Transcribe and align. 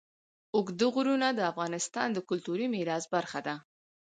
اوږده 0.55 0.87
غرونه 0.95 1.27
د 1.33 1.39
افغانستان 1.51 2.07
د 2.13 2.19
کلتوري 2.29 2.67
میراث 2.73 3.03
برخه 3.13 3.39
ده. 3.47 3.55